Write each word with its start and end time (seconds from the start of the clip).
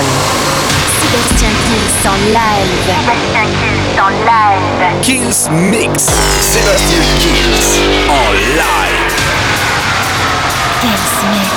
Sébastien 0.00 1.50
Kills 1.66 2.08
en 2.08 2.16
live. 2.28 2.72
Sébastien 2.86 3.44
Kills 3.60 4.00
en 4.00 4.10
live. 4.24 4.80
Kills 5.02 5.40
Mix. 5.70 5.94
Sébastien 6.40 7.02
Kills 7.18 7.62
en 8.08 8.32
live. 8.32 9.12
Kills 10.80 11.10
Mix. 11.32 11.50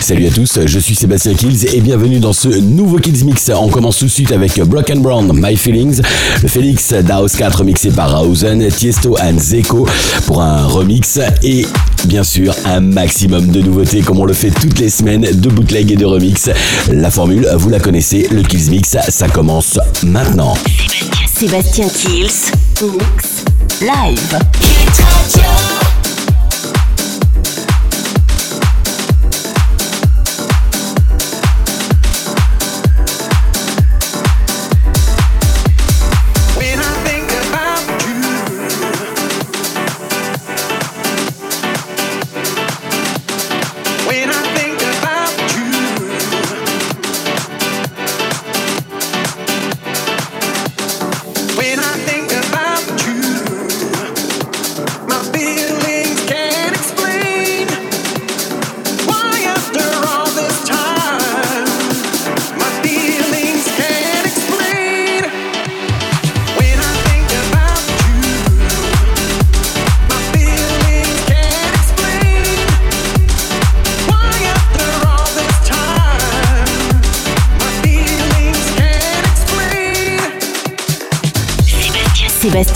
Salut 0.00 0.26
à 0.26 0.30
tous, 0.30 0.58
je 0.66 0.78
suis 0.80 0.94
Sébastien 0.96 1.34
Kills 1.34 1.66
et 1.72 1.80
bienvenue 1.80 2.18
dans 2.18 2.32
ce 2.32 2.48
nouveau 2.48 2.96
Kills 2.98 3.24
Mix. 3.24 3.48
On 3.54 3.68
commence 3.68 3.98
tout 3.98 4.06
de 4.06 4.10
suite 4.10 4.32
avec 4.32 4.58
Broken 4.60 5.02
Brown, 5.02 5.30
My 5.32 5.56
Feelings, 5.56 6.00
le 6.42 6.48
Félix 6.48 6.92
d'Aos 6.94 7.28
4 7.36 7.62
mixé 7.62 7.90
par 7.90 8.18
Rausen, 8.18 8.66
Tiesto 8.70 9.16
and 9.20 9.38
Zeko 9.38 9.86
pour 10.26 10.42
un 10.42 10.66
remix 10.66 11.20
et 11.44 11.64
bien 12.06 12.24
sûr 12.24 12.54
un 12.64 12.80
maximum 12.80 13.48
de 13.48 13.60
nouveautés 13.60 14.02
comme 14.02 14.18
on 14.18 14.24
le 14.24 14.32
fait 14.32 14.50
toutes 14.50 14.78
les 14.78 14.90
semaines 14.90 15.22
de 15.22 15.48
bootleg 15.48 15.90
et 15.90 15.96
de 15.96 16.04
remix. 16.04 16.50
La 16.90 17.10
formule, 17.10 17.48
vous 17.56 17.68
la 17.68 17.80
connaissez, 17.80 18.28
le 18.30 18.42
Kills 18.42 18.70
Mix, 18.70 18.96
ça 19.08 19.28
commence 19.28 19.78
maintenant. 20.02 20.54
Sébastien 21.26 21.88
Kills. 21.88 22.52
Mix. 22.82 23.44
Live. 23.80 24.38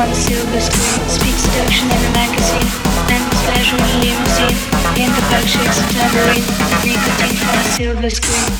from 0.00 0.08
the 0.08 0.14
silver 0.16 0.60
screen 0.60 1.08
Speak 1.08 1.36
seduction 1.36 1.90
in 1.90 2.04
a 2.04 2.12
magazine 2.12 2.70
Then 3.06 3.22
pleasure 3.44 3.76
in 3.76 3.84
a 3.84 3.98
limousine 4.00 4.56
In 4.96 5.10
the 5.12 5.22
purchase 5.28 5.78
of 5.78 5.86
tambourine 5.90 6.46
Nicotine 6.84 7.36
from 7.36 7.58
a 7.58 7.64
silver 7.64 8.10
screen 8.10 8.50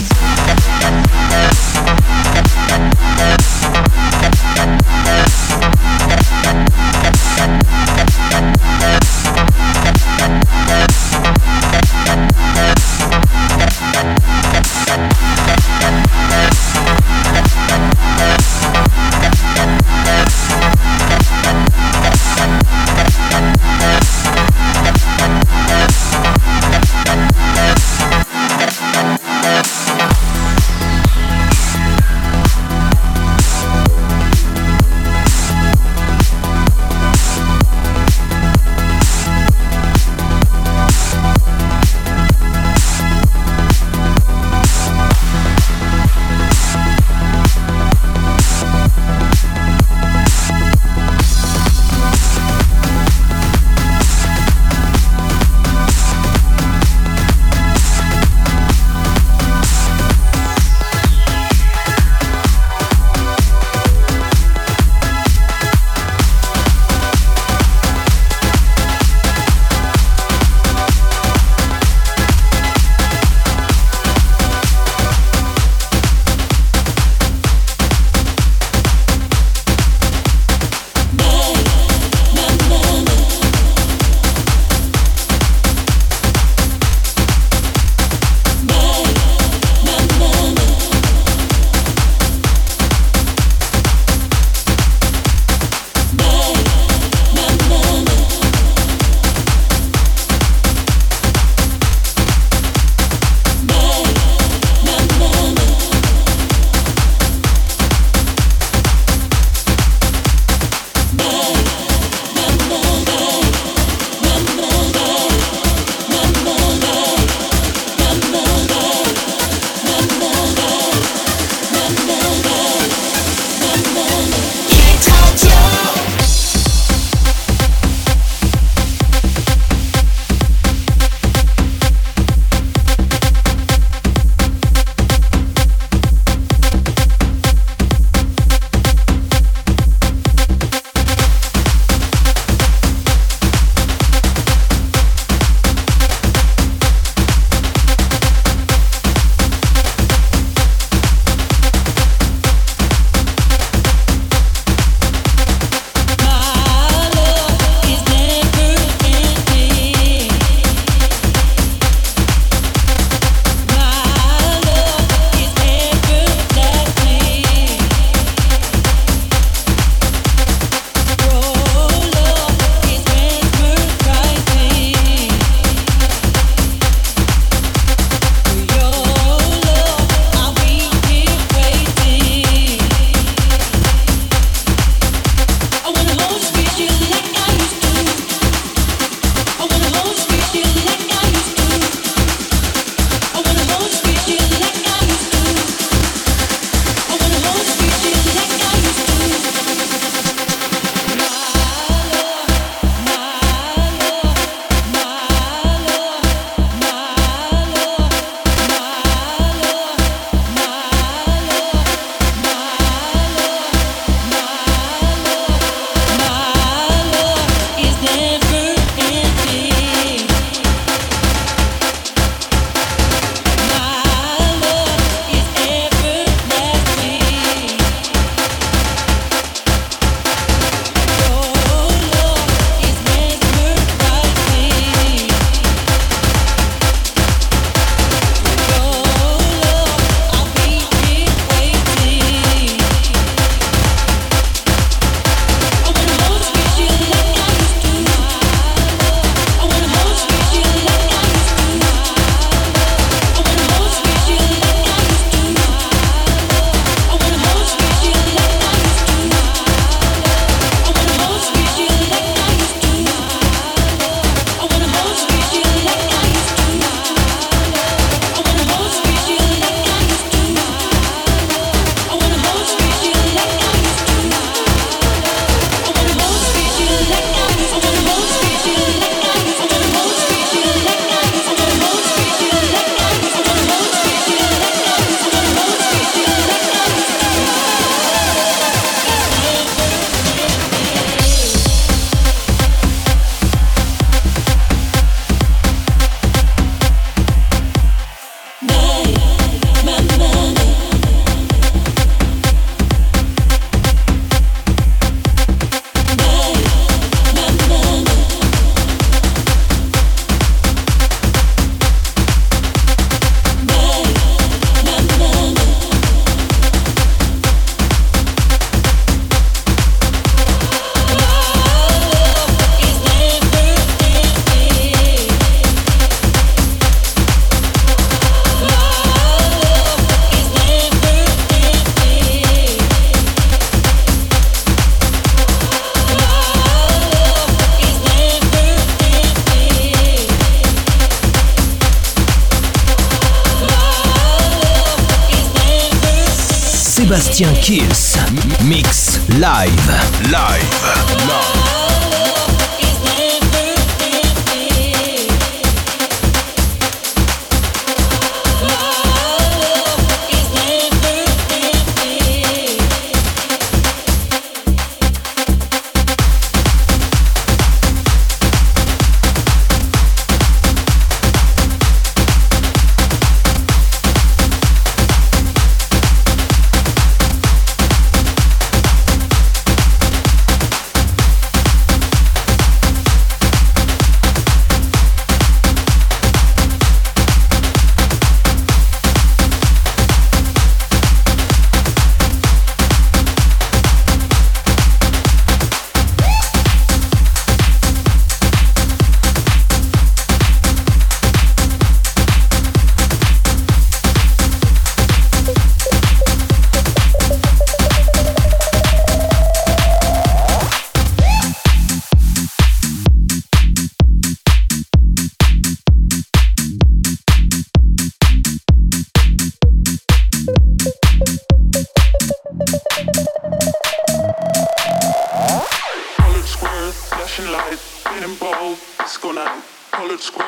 Mix 348.65 349.21
Live. 349.39 349.87
Live. 350.33 350.80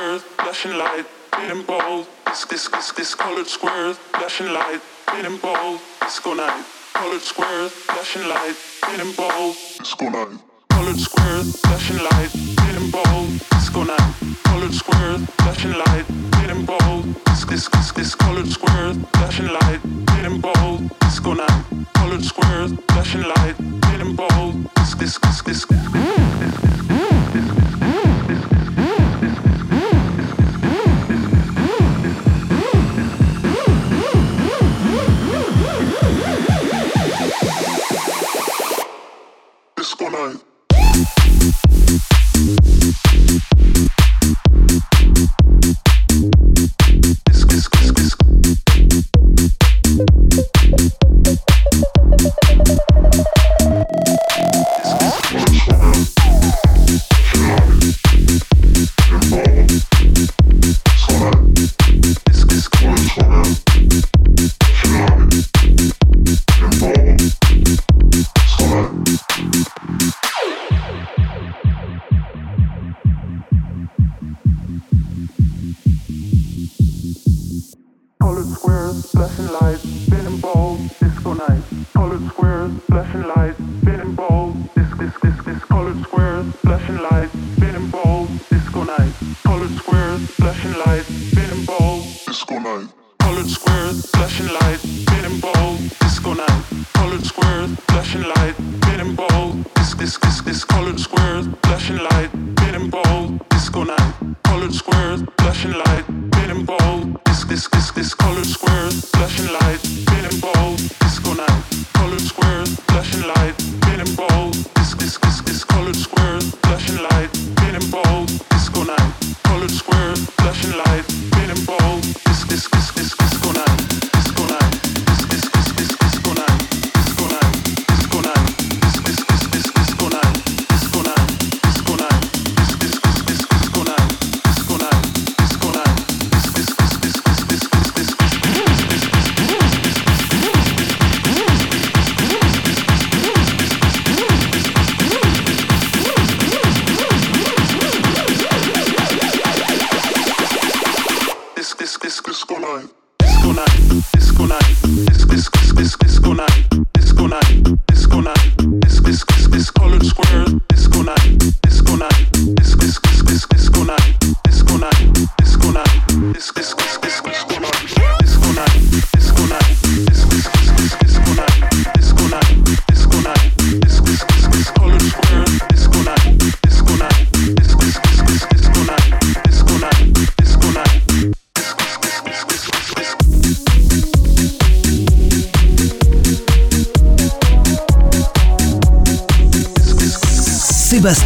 squares, 0.02 0.22
flashing 0.22 0.76
light, 0.78 1.06
hidden 1.36 1.62
bold. 1.62 2.06
This, 2.26 2.44
this, 2.46 2.68
this, 2.68 2.92
this 2.92 3.14
colored 3.14 3.46
squares, 3.46 3.96
flashing 3.98 4.52
light, 4.52 4.80
hidden 5.12 5.36
bold. 5.38 5.80
Disco 6.00 6.34
night, 6.34 6.64
colored 6.92 7.20
squares, 7.20 7.72
flashing 7.72 8.28
light, 8.28 8.56
hidden 8.86 9.12
bold. 9.12 9.54
Disco 9.78 10.08
night. 10.08 10.38
Colored 10.70 10.98
squares, 10.98 11.60
flashing 11.60 11.98
light, 11.98 12.30
hidden 12.62 12.90
bold. 12.90 13.28
Disco 13.50 13.84
night. 13.84 14.14
Colored 14.44 14.74
squares, 14.74 15.20
flashing 15.42 15.72
light, 15.72 16.06
hidden 16.36 16.64
bold. 16.64 17.04
This, 17.26 17.44
this, 17.44 17.68
this, 17.68 17.92
this 17.92 18.14
colored 18.14 18.48
squares, 18.48 18.96
flashing 19.14 19.48
light, 19.48 19.80
hidden 20.14 20.40
bold. 20.40 20.98
Disco 21.00 21.34
night. 21.34 21.64
Colored 21.94 22.24
squares, 22.24 22.72
flashing 22.88 23.22
light. 23.22 23.81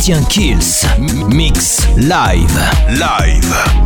Sébastien 0.07 0.25
Kills. 0.29 0.87
Mix 1.35 1.89
live. 1.97 2.61
Live. 2.91 3.86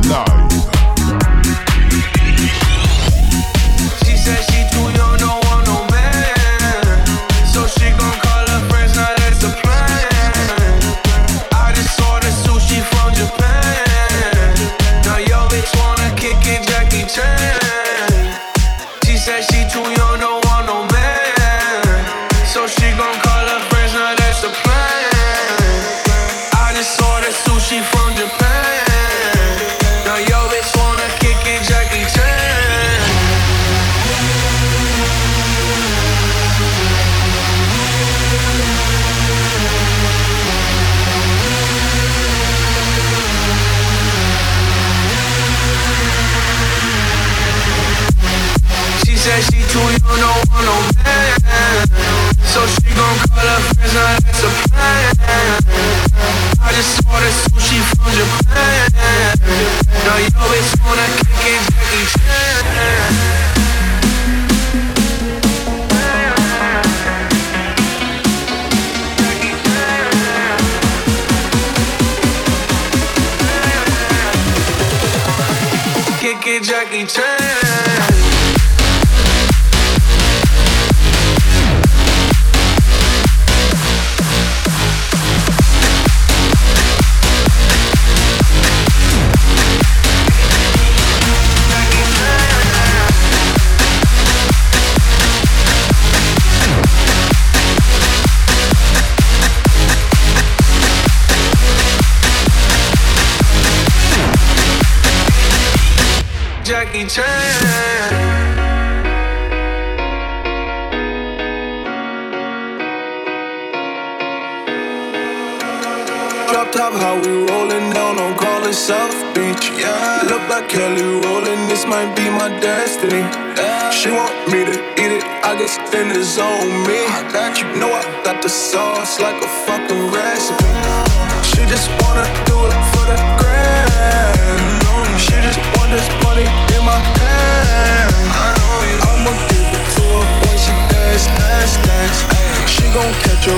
She 143.40 143.48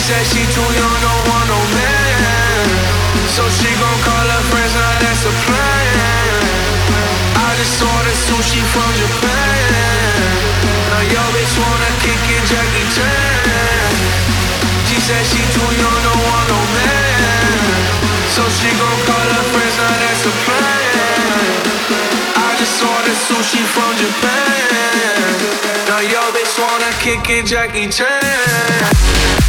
said 0.00 0.26
she 0.26 0.42
too 0.50 0.60
young, 0.74 0.98
don't 0.98 1.22
want 1.30 1.46
no 1.46 1.60
man. 1.70 2.66
So 3.30 3.46
she 3.48 3.70
gon' 3.78 4.00
call 4.02 4.26
her 4.26 4.42
friends, 4.50 4.74
now 4.74 4.98
that's 4.98 5.22
a 5.24 5.30
plan. 5.46 6.42
I 7.36 7.54
just 7.58 7.80
ordered 7.80 8.18
sushi 8.26 8.60
from 8.74 8.90
Japan. 8.96 9.21
Bitch 27.02 27.14
wanna 27.14 27.22
kick 27.22 27.30
it, 27.30 27.46
Jackie 27.46 27.88
Chan. 27.88 29.41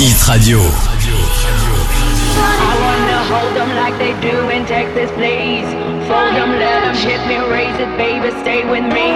Hit 0.00 0.16
Radio. 0.32 0.64
I 0.64 2.72
wanna 2.80 3.20
hold 3.28 3.52
them 3.52 3.68
like 3.76 3.92
they 4.00 4.16
do 4.24 4.48
in 4.48 4.64
Texas, 4.64 5.12
please. 5.12 5.68
Fold 6.08 6.32
them, 6.32 6.56
let 6.56 6.88
them 6.88 6.96
hit 6.96 7.20
me, 7.28 7.36
raise 7.52 7.76
it, 7.76 7.92
baby, 8.00 8.32
stay 8.40 8.64
with 8.64 8.88
me. 8.88 9.12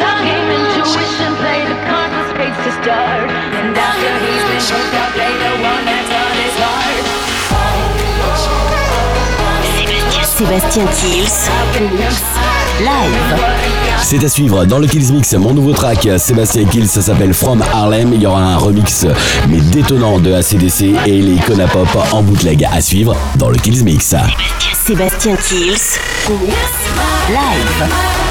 Lock 0.00 0.24
him 0.24 0.56
intuition, 0.56 1.36
play 1.36 1.68
the 1.68 1.76
space 2.32 2.56
to 2.64 2.72
start. 2.80 3.28
And 3.28 3.76
after 3.76 4.08
he's 4.24 4.40
been 4.48 4.64
hooked 4.64 4.96
up, 4.96 5.12
play 5.12 5.36
the 5.36 5.52
one 5.60 5.84
that's 5.84 6.08
on 6.08 6.32
his 6.40 6.56
heart. 6.64 7.05
Sébastien 10.36 10.84
Kills. 10.86 11.48
Live. 12.80 13.40
C'est 14.02 14.22
à 14.22 14.28
suivre 14.28 14.66
dans 14.66 14.78
le 14.78 14.86
Kills 14.86 15.10
Mix, 15.10 15.32
mon 15.32 15.54
nouveau 15.54 15.72
track 15.72 16.06
Sébastien 16.18 16.66
Kills, 16.66 16.88
ça 16.88 17.00
s'appelle 17.00 17.32
From 17.32 17.62
Harlem. 17.72 18.12
Il 18.12 18.20
y 18.20 18.26
aura 18.26 18.42
un 18.42 18.58
remix 18.58 19.06
mais 19.48 19.60
détonnant 19.60 20.18
de 20.18 20.34
ACDC 20.34 20.94
et 21.06 21.22
les 21.22 21.34
Icona 21.36 21.66
Pop 21.68 21.88
en 22.12 22.22
bootleg 22.22 22.68
à 22.70 22.82
suivre 22.82 23.16
dans 23.36 23.48
le 23.48 23.56
Kills 23.56 23.82
Mix. 23.82 24.14
Sébastien 24.84 25.36
Kills. 25.36 25.98
Live. 26.28 28.25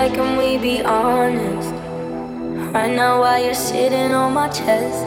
Lie, 0.00 0.14
can 0.16 0.36
we 0.38 0.56
be 0.56 0.82
honest? 0.82 1.72
Right 2.72 2.92
now, 2.94 3.20
while 3.20 3.42
you're 3.44 3.62
sitting 3.72 4.12
on 4.12 4.32
my 4.32 4.48
chest, 4.48 5.04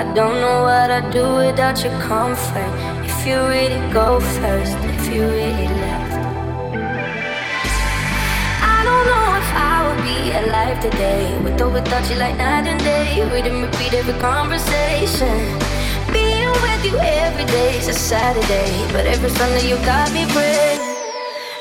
I 0.00 0.02
don't 0.14 0.38
know 0.44 0.58
what 0.68 0.90
I'd 0.90 1.10
do 1.12 1.24
without 1.44 1.76
your 1.84 1.96
comfort. 2.00 2.72
If 3.04 3.26
you 3.26 3.36
really 3.54 3.80
go 3.92 4.18
first, 4.40 4.76
if 4.96 5.04
you 5.14 5.22
really 5.22 5.68
left, 5.82 6.14
I 8.74 8.78
don't 8.88 9.06
know 9.10 9.26
if 9.42 9.50
I 9.70 9.74
would 9.86 10.02
be 10.10 10.18
alive 10.40 10.78
today. 10.86 11.26
With 11.44 11.60
or 11.60 11.70
without 11.70 12.04
you, 12.10 12.16
like 12.16 12.36
night 12.36 12.66
and 12.66 12.80
day. 12.80 13.22
Read 13.32 13.46
and 13.46 13.62
repeat 13.66 13.92
every 13.94 14.18
conversation. 14.20 15.36
Being 16.12 16.52
with 16.64 16.82
you 16.88 16.96
every 16.98 17.44
day 17.44 17.76
is 17.78 17.88
a 17.88 17.94
Saturday, 17.94 18.70
but 18.92 19.06
every 19.06 19.30
Sunday 19.30 19.68
you 19.68 19.76
got 19.92 20.10
me 20.12 20.24
praying. 20.34 20.80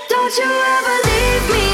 Don't 0.09 0.33
you 0.41 0.49
ever 0.75 0.95
leave 1.09 1.45
me, 1.53 1.68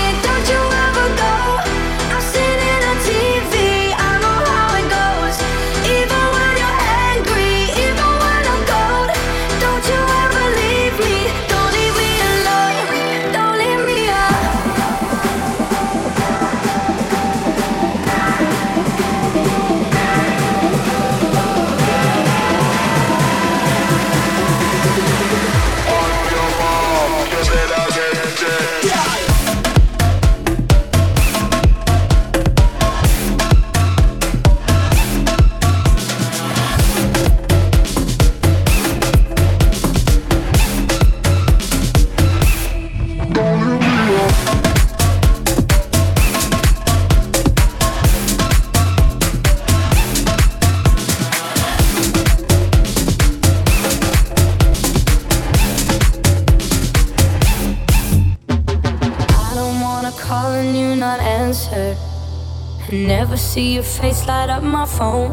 see 63.56 63.76
your 63.76 63.84
face 63.84 64.28
light 64.28 64.50
up 64.50 64.64
my 64.64 64.86
phone. 64.86 65.32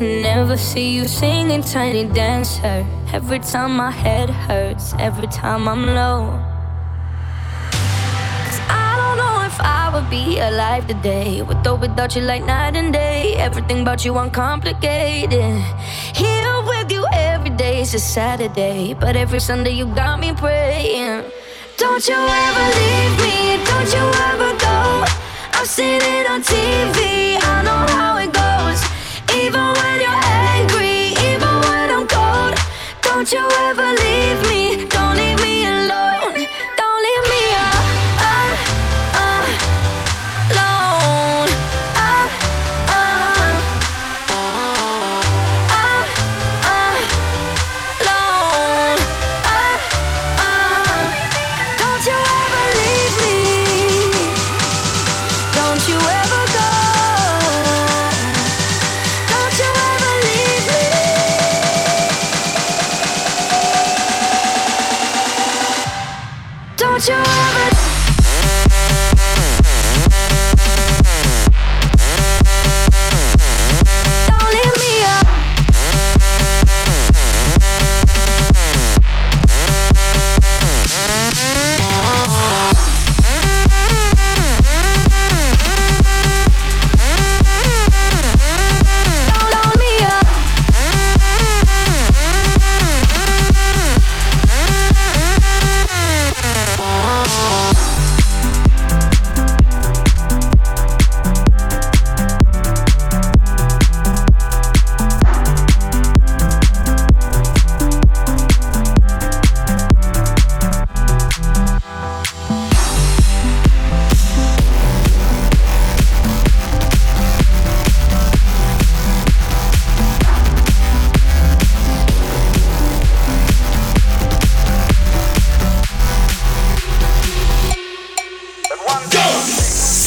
Never 0.00 0.56
see 0.56 0.96
you 0.96 1.06
singing 1.06 1.62
tiny 1.62 2.04
dancer. 2.06 2.84
Every 3.12 3.38
time 3.38 3.76
my 3.76 3.92
head 3.92 4.28
hurts, 4.30 4.94
every 4.98 5.28
time 5.28 5.68
I'm 5.68 5.86
low. 5.86 6.22
Cause 8.46 8.60
I 8.84 8.88
don't 8.98 9.16
know 9.22 9.36
if 9.46 9.56
I 9.60 9.84
would 9.94 10.10
be 10.10 10.40
alive 10.40 10.88
today. 10.88 11.42
With 11.42 11.64
or 11.68 11.76
without 11.76 12.16
you, 12.16 12.22
like 12.22 12.44
night 12.44 12.74
and 12.74 12.92
day. 12.92 13.36
Everything 13.36 13.82
about 13.82 14.04
you 14.04 14.18
uncomplicated. 14.18 15.54
Here 16.20 16.56
with 16.66 16.90
you 16.90 17.06
every 17.12 17.50
day 17.50 17.80
is 17.82 17.94
a 17.94 18.00
Saturday. 18.00 18.94
But 18.94 19.14
every 19.14 19.38
Sunday 19.38 19.70
you 19.70 19.86
got 19.94 20.18
me 20.18 20.32
praying. 20.32 21.22
Don't 21.76 22.08
you 22.08 22.20
ever 22.46 22.66
leave 22.80 23.14
me, 23.22 23.64
don't 23.70 23.90
you 23.96 24.04
ever 24.30 24.50
go. 24.58 25.27
I'm 25.58 25.66
sitting 25.66 26.24
on 26.30 26.40
TV, 26.40 27.36
I 27.42 27.62
know 27.66 27.82
how 27.98 28.16
it 28.18 28.30
goes. 28.32 28.80
Even 29.42 29.66
when 29.78 29.96
you're 29.98 30.22
angry, 30.54 31.18
even 31.26 31.54
when 31.66 31.90
I'm 31.90 32.06
cold. 32.06 32.54
Don't 33.02 33.26
you 33.32 33.44
ever 33.66 33.90
leave 33.90 34.40
me, 34.46 34.47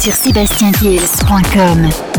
sur 0.00 0.14
sébastienkiels.com. 0.14 2.09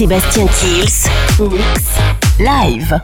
Sébastien 0.00 0.46
Kills, 0.46 1.10
Mix, 1.50 1.82
Live. 2.38 2.98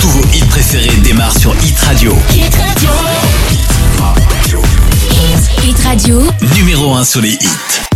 Tous 0.00 0.08
vos 0.08 0.24
hits 0.34 0.40
préférés 0.48 0.96
démarrent 1.04 1.38
sur 1.38 1.54
Hit 1.62 1.78
Radio. 1.78 2.12
Hit 2.34 2.56
Radio. 2.56 2.90
Hit 3.52 3.68
Radio. 4.00 4.62
Hit 5.62 5.78
Radio. 5.84 6.22
Numéro 6.56 6.94
1 6.94 7.04
sur 7.04 7.20
les 7.20 7.34
hits. 7.34 7.89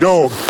dog. 0.00 0.49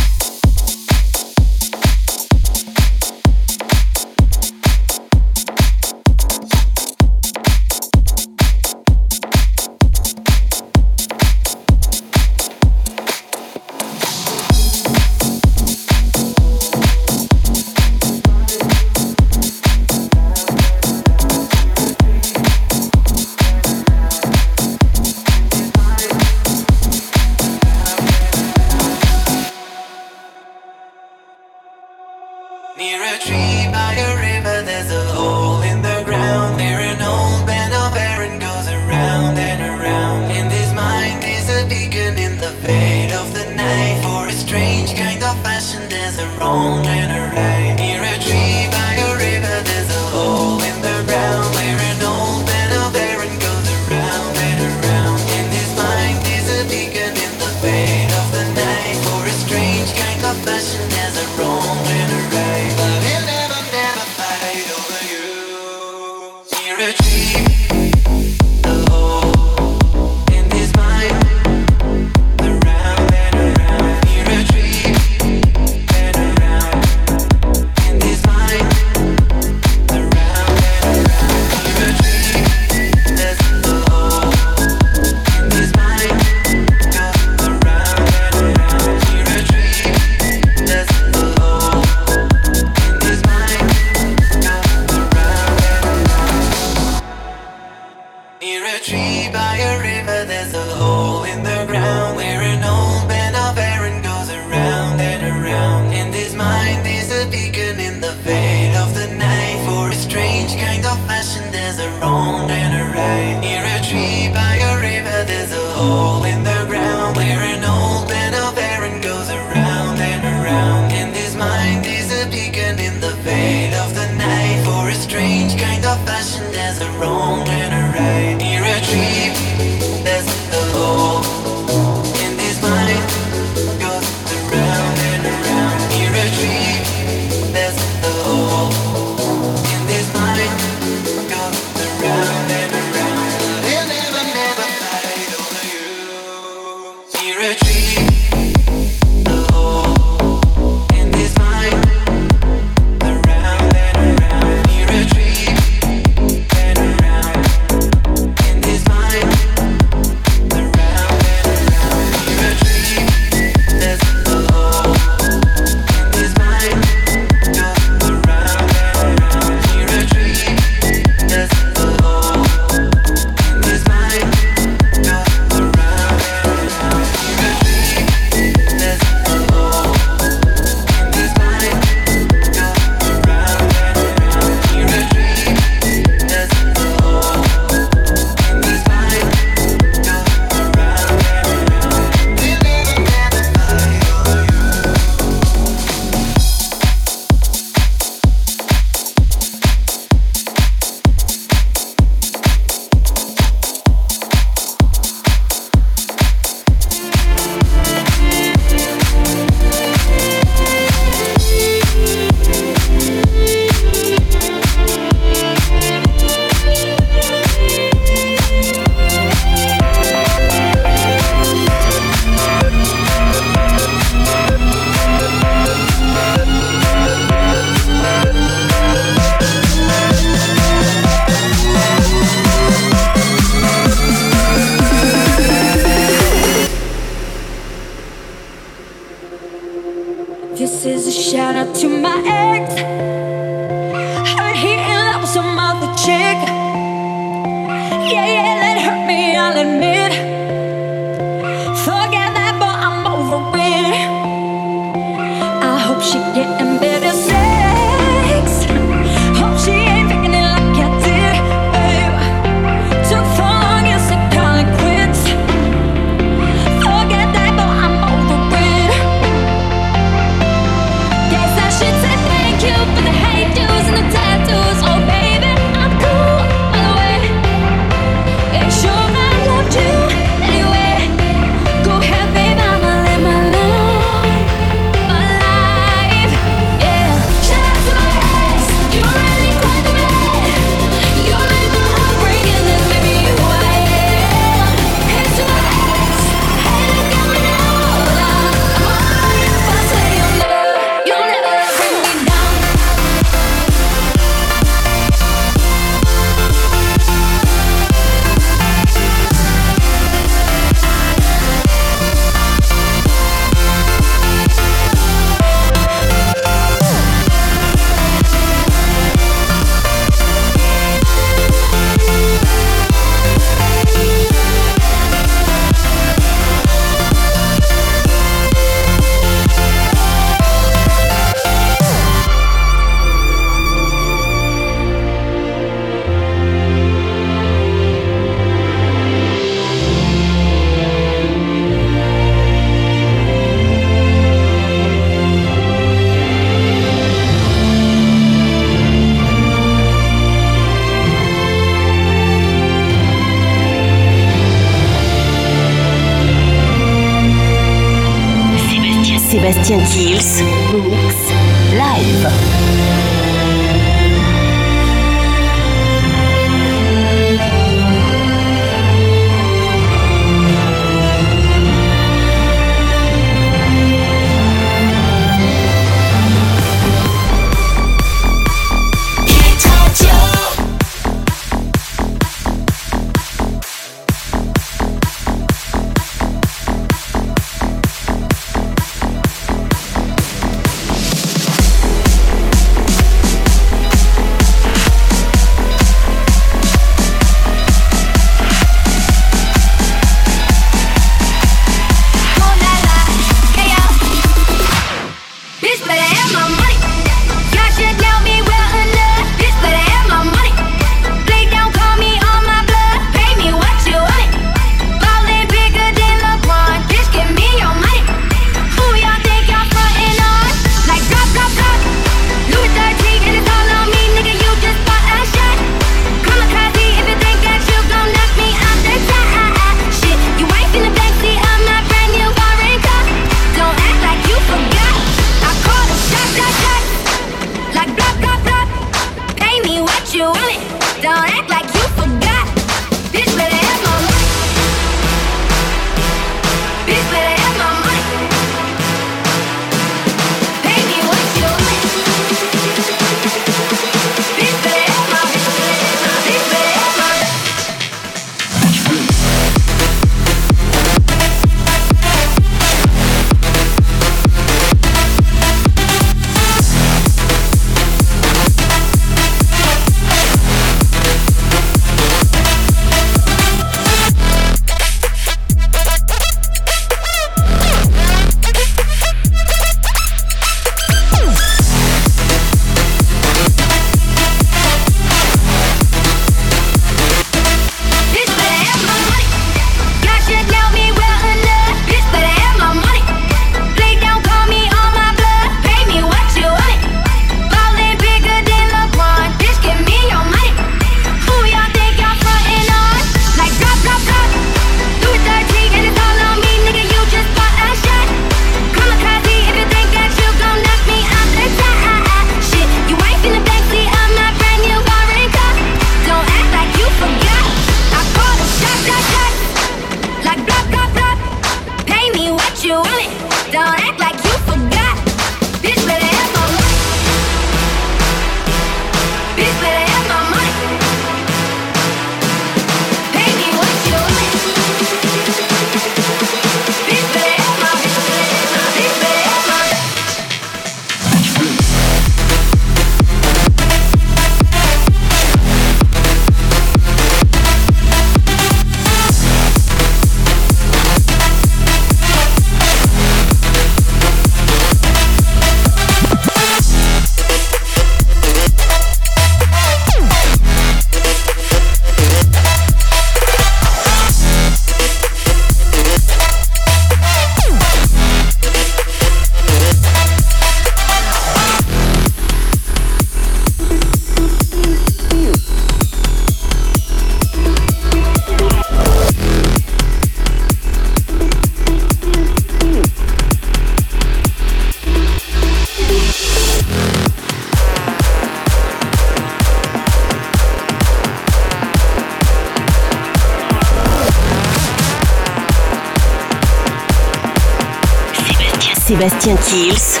Sébastien 599.24 599.36
Kills. 599.48 600.00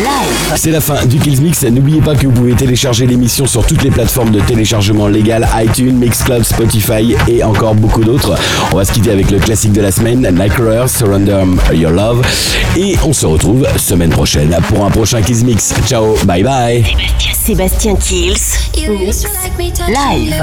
Live. 0.00 0.52
C'est 0.56 0.72
la 0.72 0.80
fin 0.80 1.06
du 1.06 1.20
Kills 1.20 1.40
Mix. 1.40 1.62
N'oubliez 1.62 2.00
pas 2.00 2.16
que 2.16 2.26
vous 2.26 2.32
pouvez 2.32 2.54
télécharger 2.54 3.06
l'émission 3.06 3.46
sur 3.46 3.64
toutes 3.64 3.84
les 3.84 3.90
plateformes 3.92 4.32
de 4.32 4.40
téléchargement 4.40 5.06
légal 5.06 5.48
iTunes, 5.54 5.96
Mixcloud, 5.96 6.42
Spotify 6.42 7.14
et 7.28 7.44
encore 7.44 7.76
beaucoup 7.76 8.02
d'autres. 8.02 8.34
On 8.72 8.78
va 8.78 8.84
se 8.84 8.92
quitter 8.92 9.12
avec 9.12 9.30
le 9.30 9.38
classique 9.38 9.72
de 9.72 9.80
la 9.80 9.92
semaine, 9.92 10.28
Nightcrawler, 10.28 10.88
Surrender 10.88 11.44
Your 11.72 11.92
Love. 11.92 12.26
Et 12.76 12.96
on 13.04 13.12
se 13.12 13.26
retrouve 13.26 13.64
semaine 13.78 14.10
prochaine 14.10 14.56
pour 14.68 14.84
un 14.84 14.90
prochain 14.90 15.22
Kills 15.22 15.44
Mix. 15.44 15.72
Ciao, 15.86 16.16
bye 16.24 16.42
bye. 16.42 16.84
Sébastien 17.44 17.94
Kills. 17.94 18.58
Mix. 18.88 19.24
Live. 19.86 20.42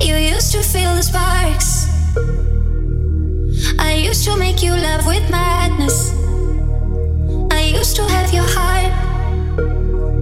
You 0.00 0.16
used 0.16 0.52
to 0.52 0.62
feel 0.62 0.96
the 0.96 1.02
sparks. 1.02 1.71
Used 4.22 4.34
to 4.34 4.38
make 4.38 4.62
you 4.62 4.70
love 4.70 5.04
with 5.04 5.28
madness. 5.32 6.12
I 7.50 7.74
used 7.76 7.96
to 7.96 8.04
have 8.04 8.32
your 8.32 8.44
heart. 8.46 8.92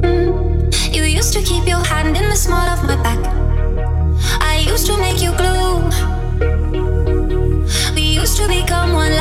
Mm. 0.01 0.95
You 0.95 1.03
used 1.03 1.35
to 1.35 1.43
keep 1.43 1.69
your 1.69 1.85
hand 1.85 2.17
in 2.17 2.31
the 2.31 2.35
small 2.35 2.67
of 2.67 2.83
my 2.83 2.97
back. 3.03 3.21
I 4.41 4.65
used 4.67 4.87
to 4.87 4.97
make 4.97 5.21
you 5.21 5.33
glue. 5.37 5.85
We 7.95 8.01
used 8.01 8.39
to 8.39 8.49
become 8.49 8.95
one 8.95 9.13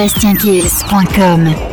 sébastienkills.com. 0.00 1.69